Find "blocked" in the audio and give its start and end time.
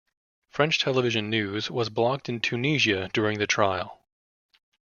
1.91-2.27